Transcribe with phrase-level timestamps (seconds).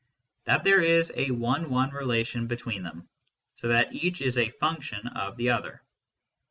[0.45, 3.07] that there is a one one relation between them,
[3.53, 5.79] so that each is a function of the other.